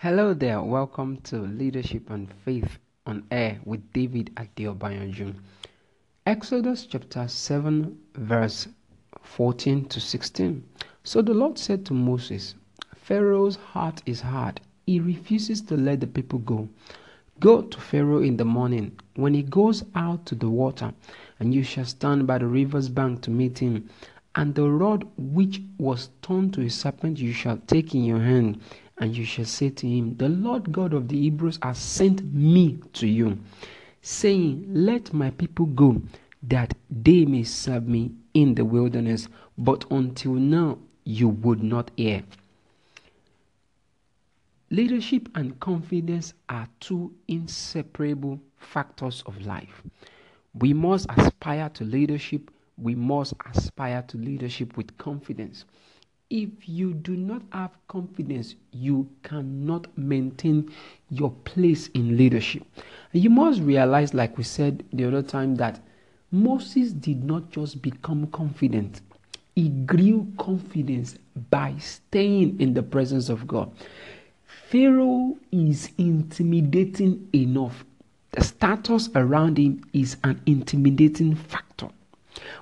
Hello 0.00 0.34
there, 0.34 0.60
welcome 0.60 1.16
to 1.22 1.38
Leadership 1.38 2.10
and 2.10 2.30
Faith 2.44 2.78
on 3.06 3.24
Air 3.30 3.58
with 3.64 3.94
David 3.94 4.30
Adeobayanju. 4.36 5.34
Exodus 6.26 6.84
chapter 6.84 7.26
7, 7.26 7.98
verse 8.14 8.68
14 9.22 9.86
to 9.86 9.98
16. 9.98 10.62
So 11.02 11.22
the 11.22 11.32
Lord 11.32 11.56
said 11.56 11.86
to 11.86 11.94
Moses, 11.94 12.56
Pharaoh's 12.94 13.56
heart 13.56 14.02
is 14.04 14.20
hard, 14.20 14.60
he 14.84 15.00
refuses 15.00 15.62
to 15.62 15.78
let 15.78 16.00
the 16.00 16.06
people 16.06 16.40
go. 16.40 16.68
Go 17.40 17.62
to 17.62 17.80
Pharaoh 17.80 18.20
in 18.20 18.36
the 18.36 18.44
morning, 18.44 19.00
when 19.14 19.32
he 19.32 19.42
goes 19.42 19.82
out 19.94 20.26
to 20.26 20.34
the 20.34 20.50
water, 20.50 20.92
and 21.40 21.54
you 21.54 21.62
shall 21.62 21.86
stand 21.86 22.26
by 22.26 22.36
the 22.36 22.46
river's 22.46 22.90
bank 22.90 23.22
to 23.22 23.30
meet 23.30 23.60
him. 23.60 23.88
And 24.34 24.54
the 24.54 24.68
rod 24.70 25.08
which 25.16 25.62
was 25.78 26.10
turned 26.20 26.52
to 26.52 26.60
a 26.60 26.68
serpent 26.68 27.18
you 27.18 27.32
shall 27.32 27.56
take 27.66 27.94
in 27.94 28.04
your 28.04 28.20
hand, 28.20 28.60
and 28.98 29.16
you 29.16 29.24
shall 29.24 29.44
say 29.44 29.70
to 29.70 29.86
him, 29.86 30.16
The 30.16 30.28
Lord 30.28 30.72
God 30.72 30.92
of 30.92 31.08
the 31.08 31.20
Hebrews 31.20 31.58
has 31.62 31.78
sent 31.78 32.22
me 32.32 32.78
to 32.94 33.06
you, 33.06 33.38
saying, 34.02 34.66
Let 34.68 35.12
my 35.12 35.30
people 35.30 35.66
go, 35.66 36.00
that 36.44 36.74
they 36.90 37.24
may 37.24 37.44
serve 37.44 37.86
me 37.86 38.12
in 38.34 38.54
the 38.54 38.64
wilderness. 38.64 39.28
But 39.58 39.84
until 39.90 40.34
now 40.34 40.78
you 41.04 41.28
would 41.28 41.62
not 41.62 41.90
hear. 41.96 42.22
Leadership 44.70 45.28
and 45.34 45.58
confidence 45.60 46.34
are 46.48 46.68
two 46.80 47.14
inseparable 47.28 48.40
factors 48.58 49.22
of 49.26 49.40
life. 49.46 49.82
We 50.54 50.72
must 50.72 51.06
aspire 51.10 51.68
to 51.70 51.84
leadership 51.84 52.50
we 52.78 52.94
must 52.94 53.34
aspire 53.54 54.02
to 54.08 54.18
leadership 54.18 54.76
with 54.76 54.96
confidence. 54.98 55.64
If 56.28 56.68
you 56.68 56.92
do 56.92 57.16
not 57.16 57.42
have 57.52 57.70
confidence, 57.86 58.56
you 58.72 59.08
cannot 59.22 59.96
maintain 59.96 60.72
your 61.08 61.30
place 61.30 61.86
in 61.88 62.16
leadership. 62.16 62.64
You 63.12 63.30
must 63.30 63.60
realize, 63.60 64.12
like 64.12 64.36
we 64.36 64.42
said 64.42 64.84
the 64.92 65.04
other 65.04 65.22
time, 65.22 65.54
that 65.56 65.80
Moses 66.32 66.92
did 66.92 67.22
not 67.22 67.50
just 67.50 67.80
become 67.80 68.26
confident, 68.26 69.02
he 69.54 69.68
grew 69.68 70.26
confidence 70.36 71.16
by 71.48 71.76
staying 71.78 72.60
in 72.60 72.74
the 72.74 72.82
presence 72.82 73.28
of 73.28 73.46
God. 73.46 73.70
Pharaoh 74.68 75.36
is 75.52 75.90
intimidating 75.96 77.28
enough. 77.32 77.84
The 78.32 78.42
status 78.42 79.08
around 79.14 79.58
him 79.58 79.84
is 79.92 80.16
an 80.24 80.42
intimidating 80.44 81.36
factor. 81.36 81.88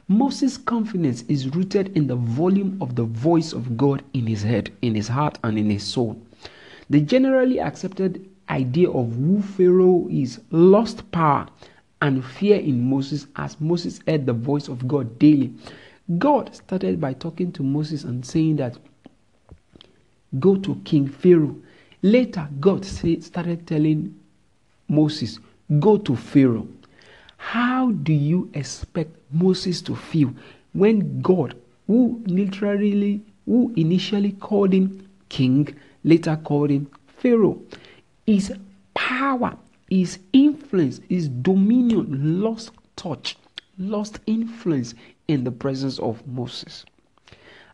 Moses' 0.08 0.56
confidence 0.56 1.22
is 1.28 1.54
rooted 1.54 1.96
in 1.96 2.06
the 2.06 2.16
volume 2.16 2.76
of 2.80 2.94
the 2.94 3.04
voice 3.04 3.52
of 3.52 3.76
God 3.76 4.02
in 4.12 4.26
his 4.26 4.42
head, 4.42 4.70
in 4.82 4.94
his 4.94 5.08
heart, 5.08 5.38
and 5.42 5.58
in 5.58 5.70
his 5.70 5.82
soul. 5.82 6.20
The 6.90 7.00
generally 7.00 7.60
accepted 7.60 8.28
idea 8.48 8.90
of 8.90 9.14
who 9.14 9.40
Pharaoh 9.40 10.06
is 10.10 10.40
lost 10.50 11.10
power 11.10 11.48
and 12.02 12.24
fear 12.24 12.56
in 12.56 12.88
Moses 12.88 13.26
as 13.36 13.60
Moses 13.60 14.00
heard 14.06 14.26
the 14.26 14.32
voice 14.32 14.68
of 14.68 14.86
God 14.86 15.18
daily. 15.18 15.54
God 16.18 16.54
started 16.54 17.00
by 17.00 17.14
talking 17.14 17.50
to 17.52 17.62
Moses 17.62 18.04
and 18.04 18.24
saying 18.24 18.56
that, 18.56 18.76
Go 20.38 20.56
to 20.56 20.74
King 20.84 21.08
Pharaoh. 21.08 21.56
Later, 22.02 22.48
God 22.60 22.84
started 22.84 23.66
telling 23.66 24.14
Moses, 24.88 25.38
Go 25.80 25.96
to 25.96 26.14
Pharaoh. 26.14 26.68
How 27.36 27.90
do 27.90 28.12
you 28.12 28.50
expect 28.54 29.16
Moses 29.32 29.82
to 29.82 29.94
feel 29.94 30.32
when 30.72 31.20
God, 31.20 31.54
who 31.86 32.22
literally, 32.26 33.22
who 33.46 33.72
initially 33.76 34.32
called 34.32 34.72
him 34.72 35.08
king, 35.28 35.74
later 36.02 36.36
called 36.36 36.70
him 36.70 36.90
Pharaoh, 37.06 37.60
his 38.26 38.52
power, 38.94 39.56
his 39.88 40.18
influence, 40.32 41.00
his 41.08 41.28
dominion 41.28 42.40
lost 42.40 42.70
touch, 42.96 43.36
lost 43.78 44.20
influence 44.26 44.94
in 45.28 45.44
the 45.44 45.52
presence 45.52 45.98
of 45.98 46.26
Moses. 46.26 46.84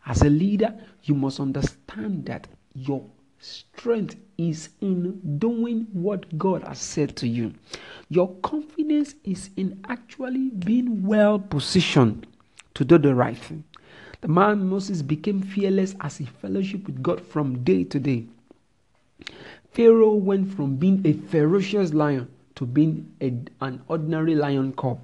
As 0.07 0.23
a 0.23 0.31
leader, 0.31 0.75
you 1.05 1.15
must 1.15 1.41
understand 1.41 2.27
that 2.27 2.49
your 2.75 3.05
strength 3.41 4.17
is 4.37 4.69
in 4.81 5.39
doing 5.39 5.87
what 5.93 6.39
God 6.39 6.63
has 6.65 6.79
said 6.79 7.17
to 7.17 7.27
you. 7.27 7.55
Your 8.11 8.35
confidence 8.43 9.15
is 9.25 9.51
in 9.57 9.81
actually 9.89 10.51
being 10.51 11.03
well 11.05 11.39
positioned 11.39 12.27
to 12.75 12.85
do 12.85 12.99
the 12.99 13.15
right 13.15 13.37
thing. 13.37 13.65
The 14.21 14.29
man 14.29 14.69
Moses 14.69 15.01
became 15.01 15.41
fearless 15.41 15.97
as 16.01 16.19
he 16.19 16.27
fellowshiped 16.27 16.87
with 16.87 17.03
God 17.03 17.21
from 17.21 17.65
day 17.65 17.85
to 17.85 17.99
day. 17.99 18.27
Pharaoh 19.73 20.15
went 20.15 20.53
from 20.55 20.77
being 20.77 21.01
a 21.07 21.15
ferocious 21.15 21.95
lion 21.95 22.29
to 22.57 22.67
being 22.67 23.11
a, 23.23 23.33
an 23.65 23.81
ordinary 23.89 24.35
lion 24.35 24.73
cub. 24.75 25.01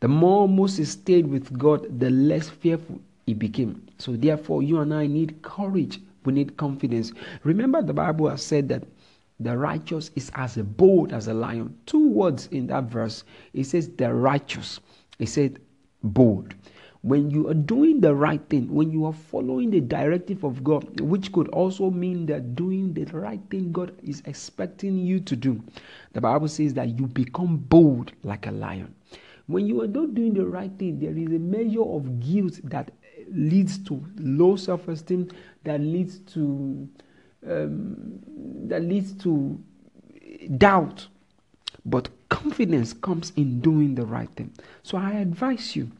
The 0.00 0.08
more 0.08 0.46
Moses 0.46 0.90
stayed 0.90 1.26
with 1.26 1.56
God, 1.56 1.98
the 1.98 2.10
less 2.10 2.50
fearful 2.50 3.00
he 3.24 3.32
became. 3.32 3.86
So, 3.96 4.16
therefore, 4.16 4.62
you 4.62 4.80
and 4.80 4.92
I 4.92 5.06
need 5.06 5.40
courage 5.40 6.00
we 6.26 6.32
need 6.32 6.56
confidence. 6.56 7.12
Remember, 7.42 7.82
the 7.82 7.94
Bible 7.94 8.28
has 8.28 8.42
said 8.42 8.68
that 8.68 8.84
the 9.40 9.56
righteous 9.56 10.10
is 10.14 10.30
as 10.34 10.56
bold 10.56 11.12
as 11.12 11.26
a 11.26 11.34
lion. 11.34 11.76
Two 11.86 12.08
words 12.08 12.48
in 12.52 12.66
that 12.68 12.84
verse. 12.84 13.24
It 13.52 13.64
says 13.64 13.88
the 13.90 14.12
righteous. 14.12 14.80
It 15.18 15.28
said 15.28 15.58
bold. 16.02 16.54
When 17.02 17.30
you 17.30 17.48
are 17.48 17.54
doing 17.54 18.00
the 18.00 18.14
right 18.14 18.40
thing, 18.48 18.72
when 18.72 18.90
you 18.90 19.04
are 19.04 19.12
following 19.12 19.70
the 19.70 19.80
directive 19.80 20.42
of 20.42 20.64
God, 20.64 21.00
which 21.00 21.32
could 21.32 21.48
also 21.48 21.90
mean 21.90 22.24
that 22.26 22.54
doing 22.56 22.94
the 22.94 23.04
right 23.06 23.40
thing 23.50 23.72
God 23.72 23.92
is 24.02 24.22
expecting 24.24 24.96
you 24.96 25.20
to 25.20 25.36
do, 25.36 25.62
the 26.14 26.20
Bible 26.22 26.48
says 26.48 26.72
that 26.74 26.98
you 26.98 27.06
become 27.06 27.58
bold 27.58 28.12
like 28.22 28.46
a 28.46 28.52
lion. 28.52 28.94
When 29.46 29.66
you 29.66 29.82
are 29.82 29.86
not 29.86 30.14
doing 30.14 30.32
the 30.32 30.46
right 30.46 30.72
thing, 30.78 30.98
there 30.98 31.10
is 31.10 31.26
a 31.26 31.38
measure 31.38 31.82
of 31.82 32.20
guilt 32.20 32.60
that 32.64 32.90
leads 33.30 33.78
to 33.84 34.04
low 34.18 34.56
self-esteem, 34.56 35.30
that 35.64 35.80
leads 35.80 36.18
to 36.34 36.88
um, 37.46 38.18
that 38.68 38.82
leads 38.82 39.12
to 39.24 39.58
doubt. 40.56 41.08
But 41.86 42.08
confidence 42.30 42.94
comes 42.94 43.32
in 43.36 43.60
doing 43.60 43.94
the 43.94 44.06
right 44.06 44.30
thing. 44.30 44.52
So 44.82 44.96
I 44.96 45.12
advise 45.12 45.76
you 45.76 45.90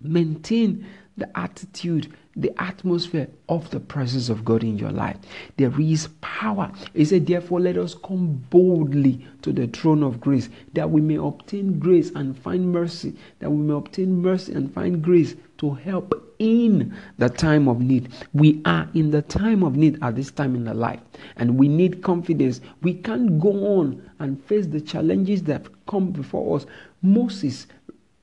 maintain 0.00 0.86
the 1.18 1.38
attitude, 1.38 2.12
the 2.36 2.52
atmosphere 2.60 3.28
of 3.48 3.68
the 3.70 3.80
presence 3.80 4.28
of 4.28 4.44
God 4.44 4.62
in 4.62 4.78
your 4.78 4.92
life. 4.92 5.16
There 5.56 5.72
is 5.80 6.08
power. 6.20 6.70
He 6.94 7.04
said, 7.04 7.26
Therefore, 7.26 7.60
let 7.60 7.76
us 7.76 7.94
come 7.94 8.44
boldly 8.50 9.26
to 9.42 9.52
the 9.52 9.66
throne 9.66 10.02
of 10.02 10.20
grace 10.20 10.48
that 10.74 10.90
we 10.90 11.00
may 11.00 11.16
obtain 11.16 11.78
grace 11.78 12.10
and 12.14 12.38
find 12.38 12.72
mercy, 12.72 13.14
that 13.40 13.50
we 13.50 13.56
may 13.58 13.74
obtain 13.74 14.22
mercy 14.22 14.52
and 14.52 14.72
find 14.72 15.02
grace 15.02 15.34
to 15.58 15.74
help 15.74 16.14
in 16.38 16.96
the 17.18 17.28
time 17.28 17.68
of 17.68 17.80
need. 17.80 18.08
We 18.32 18.62
are 18.64 18.88
in 18.94 19.10
the 19.10 19.22
time 19.22 19.64
of 19.64 19.76
need 19.76 19.98
at 20.02 20.14
this 20.14 20.30
time 20.30 20.54
in 20.54 20.64
the 20.64 20.74
life, 20.74 21.00
and 21.36 21.58
we 21.58 21.68
need 21.68 22.02
confidence. 22.02 22.60
We 22.82 22.94
can't 22.94 23.40
go 23.40 23.78
on 23.78 24.08
and 24.20 24.42
face 24.44 24.66
the 24.66 24.80
challenges 24.80 25.42
that 25.44 25.66
come 25.86 26.10
before 26.12 26.56
us. 26.56 26.66
Moses 27.02 27.66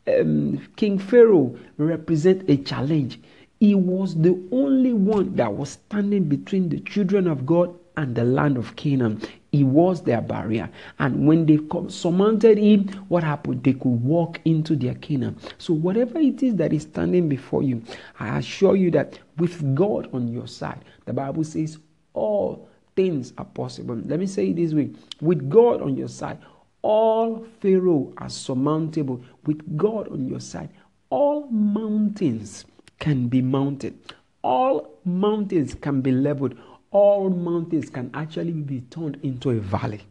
um, 0.08 0.62
King 0.76 1.00
Pharaoh 1.00 1.58
represent 1.78 2.50
a 2.50 2.58
challenge. 2.58 3.20
He 3.60 3.74
was 3.76 4.16
the 4.16 4.40
only 4.52 4.94
one 4.94 5.36
that 5.36 5.54
was 5.54 5.72
standing 5.72 6.26
between 6.26 6.70
the 6.70 6.80
children 6.82 7.28
of 7.28 7.46
God 7.46 7.74
and 7.98 8.14
the 8.14 8.24
land 8.24 8.58
of 8.58 8.76
Canaan. 8.76 9.22
He 9.52 9.64
was 9.64 10.02
their 10.02 10.22
barrier. 10.22 10.70
And 11.00 11.26
when 11.26 11.46
they 11.46 11.60
surmounted 11.88 12.58
him, 12.58 12.90
what 13.08 13.24
happened? 13.24 13.64
They 13.64 13.74
could 13.74 14.04
walk 14.04 14.42
into 14.44 14.76
their 14.76 14.96
Canaan. 14.96 15.38
So, 15.58 15.74
whatever 15.74 16.20
it 16.20 16.44
is 16.44 16.56
that 16.56 16.74
is 16.74 16.84
standing 16.84 17.30
before 17.30 17.64
you, 17.64 17.82
I 18.20 18.38
assure 18.38 18.76
you 18.76 18.92
that 18.92 19.18
with 19.38 19.74
God 19.76 20.10
on 20.14 20.28
your 20.28 20.48
side, 20.48 20.84
the 21.06 21.14
Bible 21.14 21.46
says 21.46 21.78
all 22.14 22.68
things 22.96 23.34
are 23.38 23.46
possible. 23.46 23.96
Let 23.96 24.20
me 24.20 24.28
say 24.28 24.50
it 24.50 24.58
this 24.58 24.74
way 24.74 24.92
with 25.22 25.50
God 25.50 25.82
on 25.82 25.96
your 25.96 26.08
side, 26.10 26.40
all 26.86 27.44
Pharaoh 27.62 28.14
are 28.18 28.30
surmountable 28.30 29.20
with 29.48 29.76
God 29.76 30.08
on 30.10 30.28
your 30.28 30.40
side. 30.40 30.70
All 31.10 31.48
mountains 31.48 32.66
can 33.00 33.28
be 33.28 33.42
mounted. 33.42 33.98
All 34.44 35.00
mountains 35.04 35.74
can 35.74 36.02
be 36.02 36.12
leveled. 36.12 36.54
All 36.92 37.32
mountains 37.32 37.90
can 37.90 38.12
actually 38.14 38.52
be 38.52 38.82
turned 38.82 39.18
into 39.24 39.50
a 39.50 39.60
valley. 39.60 40.02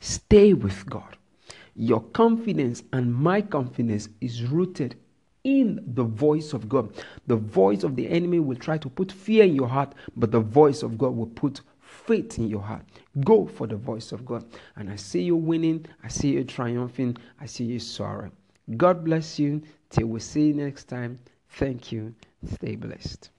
Stay 0.00 0.52
with 0.52 0.84
God. 0.84 1.16
Your 1.74 2.02
confidence 2.02 2.82
and 2.92 3.14
my 3.14 3.40
confidence 3.40 4.10
is 4.20 4.44
rooted 4.44 4.96
in 5.44 5.82
the 5.94 6.04
voice 6.04 6.52
of 6.52 6.68
God. 6.68 6.92
The 7.26 7.36
voice 7.36 7.84
of 7.84 7.96
the 7.96 8.06
enemy 8.06 8.38
will 8.38 8.56
try 8.56 8.76
to 8.76 8.90
put 8.90 9.10
fear 9.10 9.44
in 9.44 9.56
your 9.56 9.68
heart, 9.68 9.94
but 10.14 10.30
the 10.30 10.40
voice 10.40 10.82
of 10.82 10.98
God 10.98 11.16
will 11.16 11.26
put 11.26 11.62
faith 11.92 12.38
in 12.38 12.48
your 12.48 12.62
heart. 12.62 12.84
Go 13.24 13.46
for 13.46 13.66
the 13.66 13.76
voice 13.76 14.12
of 14.12 14.24
God. 14.24 14.44
And 14.76 14.90
I 14.90 14.96
see 14.96 15.22
you 15.22 15.36
winning. 15.36 15.86
I 16.02 16.08
see 16.08 16.30
you 16.30 16.44
triumphing. 16.44 17.16
I 17.40 17.46
see 17.46 17.64
you 17.64 17.78
soaring. 17.78 18.32
God 18.76 19.04
bless 19.04 19.38
you. 19.38 19.62
Till 19.90 20.06
we 20.06 20.20
see 20.20 20.48
you 20.48 20.54
next 20.54 20.84
time. 20.84 21.18
Thank 21.50 21.92
you. 21.92 22.14
Stay 22.54 22.76
blessed. 22.76 23.30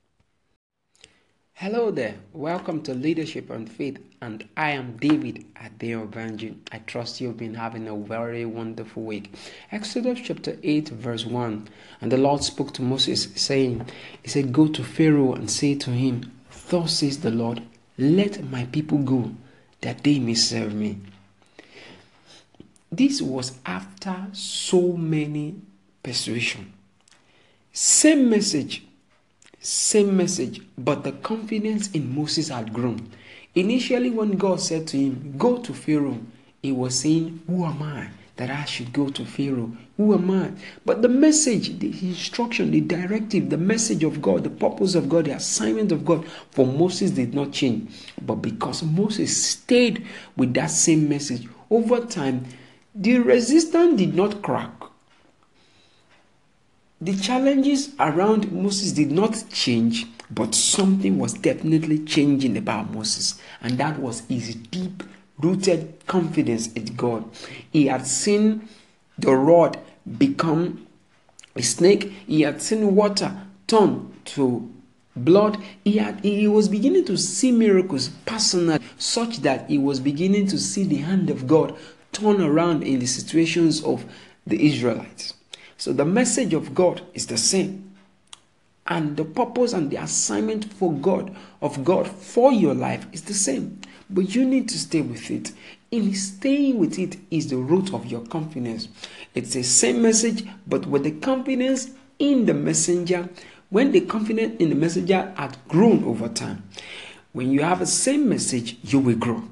Hello 1.55 1.91
there, 1.91 2.15
welcome 2.33 2.81
to 2.81 2.95
Leadership 2.95 3.51
and 3.51 3.71
Faith, 3.71 3.99
and 4.21 4.43
I 4.57 4.71
am 4.71 4.97
David 4.97 5.45
Adeobanji. 5.55 6.57
I 6.71 6.79
trust 6.79 7.21
you've 7.21 7.37
been 7.37 7.53
having 7.53 7.87
a 7.87 7.95
very 7.95 8.43
wonderful 8.43 9.03
week. 9.03 9.33
Exodus 9.71 10.19
chapter 10.21 10.57
8, 10.63 10.89
verse 10.89 11.25
1 11.25 11.69
And 12.01 12.11
the 12.11 12.17
Lord 12.17 12.43
spoke 12.43 12.73
to 12.73 12.81
Moses, 12.81 13.29
saying, 13.35 13.85
He 14.23 14.29
said, 14.29 14.51
Go 14.51 14.67
to 14.67 14.83
Pharaoh 14.83 15.33
and 15.33 15.49
say 15.49 15.75
to 15.75 15.91
him, 15.91 16.31
Thus 16.69 16.97
says 16.97 17.19
the 17.19 17.31
Lord, 17.31 17.61
Let 17.97 18.43
my 18.49 18.65
people 18.65 18.99
go, 18.99 19.31
that 19.81 20.03
they 20.03 20.19
may 20.19 20.33
serve 20.35 20.73
me. 20.73 20.97
This 22.91 23.21
was 23.21 23.53
after 23.65 24.27
so 24.33 24.93
many 24.93 25.55
persuasion. 26.01 26.73
Same 27.71 28.29
message 28.29 28.83
same 29.63 30.17
message, 30.17 30.59
but 30.77 31.05
the 31.05 31.13
confidence 31.13 31.89
in 31.91 32.13
Moses 32.13 32.49
had 32.49 32.73
grown. 32.73 33.09
Initially, 33.55 34.09
when 34.09 34.31
God 34.31 34.59
said 34.59 34.87
to 34.87 34.97
him, 34.97 35.35
Go 35.37 35.57
to 35.59 35.73
Pharaoh, 35.73 36.19
he 36.61 36.73
was 36.73 36.99
saying, 36.99 37.41
Who 37.47 37.63
am 37.63 37.81
I 37.81 38.09
that 38.35 38.49
I 38.49 38.65
should 38.65 38.93
go 38.93 39.09
to 39.09 39.25
Pharaoh? 39.25 39.71
Who 39.97 40.13
am 40.13 40.31
I? 40.31 40.51
But 40.85 41.01
the 41.01 41.09
message, 41.09 41.79
the 41.79 41.89
instruction, 41.89 42.71
the 42.71 42.81
directive, 42.81 43.49
the 43.49 43.57
message 43.57 44.03
of 44.03 44.21
God, 44.21 44.43
the 44.43 44.49
purpose 44.49 44.95
of 44.95 45.09
God, 45.09 45.25
the 45.25 45.35
assignment 45.35 45.91
of 45.91 46.03
God 46.03 46.25
for 46.51 46.65
Moses 46.65 47.11
did 47.11 47.33
not 47.33 47.51
change. 47.51 47.91
But 48.21 48.35
because 48.35 48.83
Moses 48.83 49.45
stayed 49.45 50.05
with 50.35 50.53
that 50.55 50.71
same 50.71 51.07
message 51.07 51.47
over 51.69 51.99
time, 52.01 52.45
the 52.95 53.19
resistance 53.19 53.97
did 53.97 54.15
not 54.15 54.41
crack 54.41 54.71
the 57.03 57.17
challenges 57.17 57.93
around 57.99 58.49
Moses 58.53 58.93
did 58.93 59.11
not 59.11 59.43
change, 59.51 60.07
but 60.31 60.55
something 60.55 61.19
was 61.19 61.33
definitely 61.33 61.99
changing 62.05 62.55
about 62.55 62.93
Moses, 62.93 63.41
and 63.61 63.77
that 63.77 63.99
was 63.99 64.21
his 64.29 64.55
deep 64.55 65.03
rooted 65.39 66.05
confidence 66.07 66.71
in 66.73 66.85
God. 66.95 67.29
He 67.71 67.87
had 67.87 68.05
seen 68.07 68.67
the 69.17 69.35
rod 69.35 69.79
become 70.17 70.87
a 71.55 71.61
snake, 71.61 72.11
he 72.27 72.41
had 72.41 72.61
seen 72.61 72.95
water 72.95 73.35
turn 73.67 74.13
to 74.25 74.69
blood 75.15 75.61
he 75.83 75.97
had 75.97 76.19
he 76.21 76.47
was 76.47 76.67
beginning 76.67 77.05
to 77.05 77.15
see 77.15 77.51
miracles 77.51 78.09
personally 78.25 78.79
such 78.97 79.41
that 79.41 79.69
he 79.69 79.77
was 79.77 79.99
beginning 79.99 80.47
to 80.47 80.57
see 80.57 80.83
the 80.83 80.95
hand 80.95 81.29
of 81.29 81.45
god 81.45 81.75
turn 82.11 82.41
around 82.41 82.81
in 82.81 82.97
the 82.97 83.05
situations 83.05 83.83
of 83.83 84.05
the 84.47 84.65
israelites 84.65 85.35
so 85.83 85.91
the 85.91 86.05
message 86.05 86.53
of 86.53 86.73
God 86.73 87.01
is 87.13 87.27
the 87.27 87.35
same. 87.35 87.93
And 88.87 89.17
the 89.17 89.25
purpose 89.25 89.73
and 89.73 89.91
the 89.91 89.97
assignment 89.97 90.63
for 90.73 90.93
God 90.93 91.35
of 91.61 91.83
God 91.83 92.07
for 92.07 92.53
your 92.53 92.73
life 92.73 93.05
is 93.11 93.23
the 93.23 93.33
same. 93.33 93.81
But 94.09 94.35
you 94.35 94.45
need 94.45 94.69
to 94.69 94.79
stay 94.79 95.01
with 95.01 95.31
it. 95.31 95.51
In 95.91 96.13
staying 96.13 96.79
with 96.79 96.97
it 96.97 97.17
is 97.31 97.49
the 97.49 97.57
root 97.57 97.93
of 97.93 98.05
your 98.05 98.21
confidence. 98.21 98.87
It's 99.35 99.53
the 99.53 99.63
same 99.63 100.01
message, 100.01 100.45
but 100.67 100.85
with 100.85 101.03
the 101.03 101.11
confidence 101.11 101.91
in 102.19 102.45
the 102.45 102.53
messenger, 102.53 103.29
when 103.69 103.91
the 103.91 104.01
confidence 104.01 104.55
in 104.59 104.69
the 104.69 104.75
messenger 104.75 105.33
had 105.35 105.57
grown 105.67 106.03
over 106.03 106.29
time. 106.29 106.63
When 107.31 107.51
you 107.51 107.61
have 107.61 107.79
the 107.79 107.87
same 107.87 108.29
message, 108.29 108.77
you 108.83 108.99
will 108.99 109.15
grow. 109.15 109.43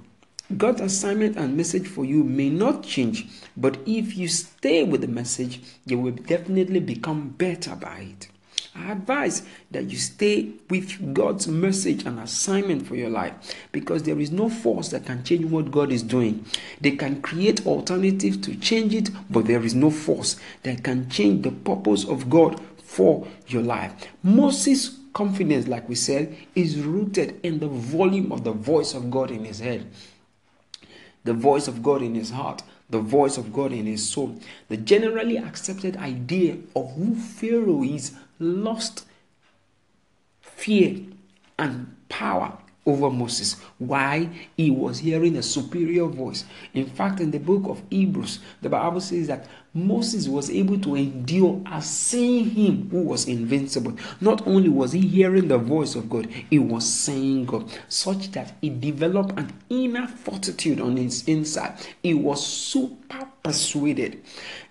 God's 0.57 0.81
assignment 0.81 1.37
and 1.37 1.55
message 1.55 1.87
for 1.87 2.03
you 2.03 2.23
may 2.23 2.49
not 2.49 2.83
change, 2.83 3.27
but 3.55 3.77
if 3.85 4.17
you 4.17 4.27
stay 4.27 4.83
with 4.83 5.01
the 5.01 5.07
message, 5.07 5.61
you 5.85 5.97
will 5.97 6.11
definitely 6.11 6.79
become 6.79 7.29
better 7.29 7.75
by 7.75 8.13
it. 8.13 8.30
I 8.73 8.93
advise 8.93 9.43
that 9.71 9.89
you 9.89 9.97
stay 9.97 10.51
with 10.69 11.13
God's 11.13 11.47
message 11.47 12.05
and 12.05 12.19
assignment 12.19 12.87
for 12.87 12.95
your 12.95 13.09
life 13.09 13.33
because 13.71 14.03
there 14.03 14.19
is 14.19 14.31
no 14.31 14.49
force 14.49 14.89
that 14.89 15.05
can 15.05 15.23
change 15.23 15.45
what 15.45 15.71
God 15.71 15.91
is 15.91 16.03
doing. 16.03 16.45
They 16.79 16.91
can 16.91 17.21
create 17.21 17.67
alternatives 17.67 18.37
to 18.37 18.55
change 18.55 18.95
it, 18.95 19.09
but 19.29 19.45
there 19.45 19.63
is 19.63 19.75
no 19.75 19.91
force 19.91 20.37
that 20.63 20.83
can 20.83 21.09
change 21.09 21.43
the 21.43 21.51
purpose 21.51 22.05
of 22.05 22.29
God 22.29 22.61
for 22.81 23.27
your 23.47 23.63
life. 23.63 23.93
Moses' 24.23 24.97
confidence, 25.13 25.67
like 25.67 25.89
we 25.89 25.95
said, 25.95 26.37
is 26.55 26.77
rooted 26.79 27.39
in 27.43 27.59
the 27.59 27.67
volume 27.67 28.31
of 28.31 28.43
the 28.45 28.53
voice 28.53 28.93
of 28.93 29.11
God 29.11 29.31
in 29.31 29.43
his 29.43 29.59
head 29.59 29.85
the 31.23 31.33
voice 31.33 31.67
of 31.67 31.83
God 31.83 32.01
in 32.01 32.15
his 32.15 32.31
heart, 32.31 32.63
the 32.89 32.99
voice 32.99 33.37
of 33.37 33.53
God 33.53 33.71
in 33.71 33.85
his 33.85 34.07
soul. 34.07 34.39
The 34.69 34.77
generally 34.77 35.37
accepted 35.37 35.97
idea 35.97 36.57
of 36.75 36.91
who 36.93 37.15
Pharaoh 37.15 37.83
is 37.83 38.13
lost 38.41 39.05
fear 40.41 40.99
and 41.57 41.95
power 42.09 42.57
over 42.85 43.09
Moses. 43.09 43.59
Why? 43.77 44.29
He 44.57 44.71
was 44.71 44.99
hearing 44.99 45.35
a 45.37 45.43
superior 45.43 46.05
voice. 46.07 46.45
In 46.73 46.87
fact, 46.87 47.19
in 47.19 47.31
the 47.31 47.39
book 47.39 47.63
of 47.65 47.81
Hebrews, 47.89 48.39
the 48.61 48.69
Bible 48.69 49.01
says 49.01 49.27
that 49.27 49.47
Moses 49.73 50.27
was 50.27 50.49
able 50.49 50.77
to 50.79 50.95
endure 50.95 51.61
as 51.65 51.89
seeing 51.89 52.49
him 52.49 52.89
who 52.89 53.03
was 53.03 53.27
invincible. 53.27 53.95
Not 54.19 54.45
only 54.45 54.67
was 54.67 54.91
he 54.91 54.99
hearing 54.99 55.47
the 55.47 55.57
voice 55.57 55.95
of 55.95 56.09
God, 56.09 56.27
he 56.49 56.59
was 56.59 56.91
seeing 56.91 57.45
God, 57.45 57.71
such 57.87 58.31
that 58.31 58.53
he 58.59 58.69
developed 58.69 59.39
an 59.39 59.53
inner 59.69 60.07
fortitude 60.07 60.81
on 60.81 60.97
his 60.97 61.25
inside. 61.25 61.75
He 62.03 62.13
was 62.13 62.45
super 62.45 63.27
persuaded. 63.43 64.21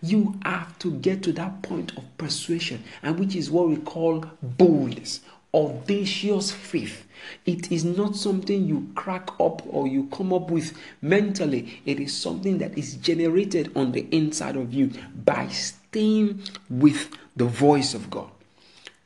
You 0.03 0.39
have 0.45 0.79
to 0.81 0.93
get 0.93 1.23
to 1.23 1.33
that 1.33 1.63
point 1.63 1.97
of 1.97 2.05
persuasion, 2.19 2.83
and 3.03 3.19
which 3.19 3.35
is 3.35 3.51
what 3.51 3.69
we 3.69 3.77
call 3.77 4.25
boldness 4.43 5.21
audacious 5.55 6.51
faith. 6.51 7.07
It 7.45 7.71
is 7.71 7.85
not 7.85 8.17
something 8.17 8.65
you 8.65 8.89
crack 8.95 9.29
up 9.41 9.63
or 9.67 9.87
you 9.87 10.09
come 10.13 10.33
up 10.33 10.51
with 10.51 10.77
mentally. 11.03 11.81
It 11.85 12.01
is 12.01 12.17
something 12.17 12.59
that 12.59 12.77
is 12.79 12.95
generated 12.97 13.73
on 13.77 13.93
the 13.93 14.07
inside 14.11 14.57
of 14.57 14.73
you 14.73 14.91
by 15.25 15.49
staying 15.49 16.43
with 16.69 17.11
the 17.37 17.45
voice 17.45 17.95
of 17.95 18.11
God. 18.11 18.31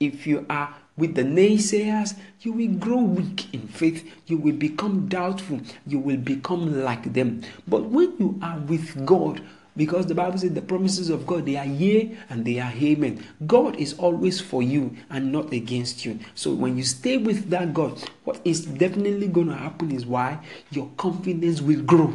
If 0.00 0.26
you 0.26 0.46
are 0.49 0.75
with 0.96 1.14
the 1.14 1.23
naysayers, 1.23 2.14
you 2.41 2.52
will 2.52 2.75
grow 2.75 2.99
weak 2.99 3.52
in 3.52 3.67
faith. 3.67 4.08
You 4.26 4.38
will 4.38 4.55
become 4.55 5.08
doubtful. 5.08 5.61
You 5.87 5.99
will 5.99 6.19
become 6.19 6.85
like 6.85 7.12
them. 7.12 7.43
But 7.67 7.85
when 7.85 8.14
you 8.19 8.38
are 8.43 8.58
with 8.58 9.05
God, 9.05 9.40
because 9.76 10.06
the 10.06 10.15
Bible 10.15 10.38
says 10.38 10.53
the 10.53 10.62
promises 10.62 11.11
of 11.11 11.26
God 11.26 11.47
they 11.47 11.56
are 11.56 11.67
yea 11.67 12.17
and 12.29 12.44
they 12.44 12.61
are 12.61 12.73
amen. 12.73 13.26
God 13.47 13.76
is 13.76 13.94
always 13.94 14.41
for 14.41 14.62
you 14.62 14.97
and 15.11 15.32
not 15.32 15.53
against 15.53 16.05
you. 16.05 16.19
So 16.35 16.55
when 16.55 16.76
you 16.76 16.85
stay 16.85 17.17
with 17.17 17.50
that 17.50 17.75
God, 17.75 18.03
what 18.25 18.41
is 18.44 18.65
definitely 18.65 19.29
going 19.29 19.49
to 19.49 19.56
happen 19.56 19.91
is 19.91 20.06
why 20.06 20.38
your 20.71 20.91
confidence 20.97 21.61
will 21.61 21.83
grow. 21.83 22.14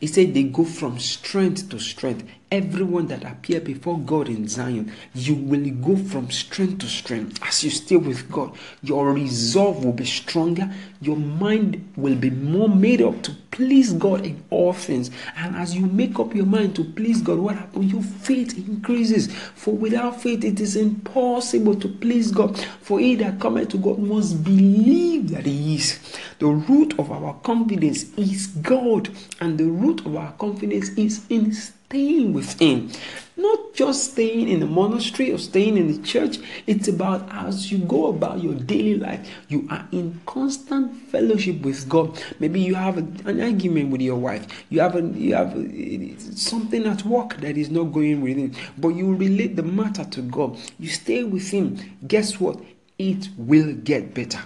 He 0.00 0.06
said 0.06 0.34
they 0.34 0.44
go 0.44 0.64
from 0.64 0.98
strength 0.98 1.68
to 1.70 1.78
strength. 1.78 2.24
Everyone 2.50 3.06
that 3.06 3.24
appear 3.24 3.60
before 3.60 3.98
God 3.98 4.28
in 4.28 4.48
Zion, 4.48 4.92
you 5.14 5.34
will 5.34 5.70
go 5.70 5.96
from 5.96 6.30
strength 6.30 6.78
to 6.78 6.86
strength 6.88 7.40
as 7.44 7.62
you 7.62 7.70
stay 7.70 7.96
with 7.96 8.30
God. 8.30 8.56
Your 8.82 9.12
resolve 9.12 9.84
will 9.84 9.92
be 9.92 10.04
stronger. 10.04 10.68
Your 11.00 11.16
mind 11.16 11.92
will 11.96 12.16
be 12.16 12.30
more 12.30 12.68
made 12.68 13.00
up 13.00 13.22
to 13.22 13.36
please 13.60 13.92
God 13.92 14.24
in 14.24 14.42
all 14.48 14.72
things. 14.72 15.10
And 15.36 15.54
as 15.54 15.76
you 15.76 15.84
make 15.84 16.18
up 16.18 16.34
your 16.34 16.46
mind 16.46 16.74
to 16.76 16.84
please 16.84 17.20
God, 17.20 17.38
what 17.38 17.56
happens? 17.56 17.92
Your 17.92 18.00
faith 18.00 18.56
increases. 18.56 19.30
For 19.54 19.74
without 19.74 20.22
faith, 20.22 20.44
it 20.44 20.60
is 20.60 20.76
impossible 20.76 21.74
to 21.80 21.88
please 21.88 22.30
God. 22.30 22.58
For 22.80 22.98
he 22.98 23.16
that 23.16 23.38
cometh 23.38 23.68
to 23.70 23.76
God 23.76 23.98
must 23.98 24.42
believe 24.42 25.28
that 25.32 25.44
He 25.44 25.74
is. 25.76 25.98
The 26.38 26.46
root 26.46 26.98
of 26.98 27.12
our 27.12 27.34
confidence 27.42 28.04
is 28.16 28.46
God, 28.46 29.10
and 29.42 29.58
the 29.58 29.66
root 29.66 30.06
of 30.06 30.16
our 30.16 30.32
confidence 30.32 30.88
is 30.96 31.26
in 31.28 31.52
staying 31.90 32.32
with 32.32 32.60
Him. 32.60 32.88
Not 33.36 33.74
just 33.74 34.12
staying 34.12 34.48
in 34.48 34.60
the 34.60 34.66
monastery 34.66 35.32
or 35.32 35.38
staying 35.38 35.76
in 35.76 35.88
the 35.88 36.00
church. 36.06 36.38
It's 36.68 36.86
about 36.86 37.28
as 37.32 37.72
you 37.72 37.78
go 37.78 38.06
about 38.06 38.44
your 38.44 38.54
daily 38.54 38.94
life, 38.94 39.28
you 39.48 39.66
are 39.70 39.88
in 39.90 40.20
constant 40.24 40.94
fellowship 41.08 41.62
with 41.62 41.88
God. 41.88 42.22
Maybe 42.38 42.60
you 42.60 42.76
have 42.76 42.96
an 42.98 43.40
argument 43.40 43.90
with 43.90 44.02
your 44.02 44.16
wife. 44.16 44.46
You 44.68 44.80
have 44.80 44.94
a, 44.94 45.02
you 45.02 45.34
have 45.34 45.56
a, 45.56 46.20
something 46.36 46.86
at 46.86 47.04
work 47.04 47.38
that 47.38 47.56
is 47.56 47.70
not 47.70 47.84
going 47.84 48.20
with 48.20 48.38
it, 48.38 48.54
but 48.78 48.90
you 48.90 49.12
relate 49.12 49.56
the 49.56 49.64
matter 49.64 50.04
to 50.04 50.22
God. 50.22 50.58
You 50.78 50.88
stay 50.90 51.24
with 51.24 51.50
Him. 51.50 51.76
Guess 52.06 52.38
what? 52.38 52.60
It 52.98 53.30
will 53.36 53.74
get 53.74 54.14
better. 54.14 54.42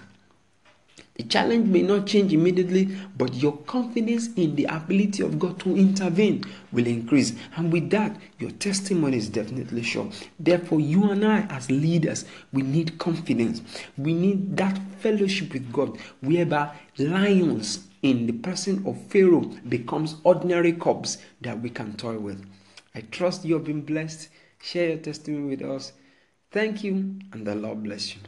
The 1.15 1.23
challenge 1.23 1.69
may 1.69 1.83
not 1.83 2.09
change 2.09 2.33
immediately, 2.33 2.97
but 3.17 3.35
your 3.35 3.57
confidence 3.59 4.35
in 4.35 4.57
the 4.57 4.65
ability 4.65 5.23
of 5.23 5.39
God 5.39 5.61
to 5.61 5.77
intervene 5.77 6.43
will 6.73 6.89
increase. 6.89 7.35
And 7.57 7.73
with 7.73 7.91
that, 7.91 8.17
your 8.41 8.51
testimony 8.51 9.19
is 9.19 9.29
definitely 9.29 9.85
sure. 9.85 10.11
Therefore, 10.41 10.81
you 10.81 11.11
and 11.13 11.25
I, 11.25 11.43
as 11.43 11.71
leaders, 11.71 12.25
we 12.53 12.63
need 12.63 12.99
confidence. 12.99 13.63
We 13.97 14.13
need 14.13 14.57
that 14.57 14.77
fellowship 14.99 15.53
with 15.53 15.73
God, 15.73 15.99
whereby 16.21 16.77
lions 16.99 17.87
in 18.03 18.27
the 18.27 18.33
person 18.33 18.85
of 18.85 19.01
Pharaoh 19.07 19.53
becomes 19.69 20.17
ordinary 20.25 20.73
cubs 20.73 21.19
that 21.43 21.61
we 21.61 21.71
can 21.71 21.97
toy 21.97 22.19
with. 22.19 22.45
I 22.93 23.03
trust 23.03 23.45
you 23.45 23.55
have 23.55 23.65
been 23.65 23.83
blessed. 23.83 24.31
Share 24.61 24.89
your 24.89 24.99
testimony 24.99 25.57
with 25.57 25.63
us. 25.63 25.93
Thank 26.51 26.83
you, 26.83 27.21
and 27.33 27.47
the 27.47 27.55
Lord 27.55 27.85
bless 27.85 28.17
you. 28.17 28.21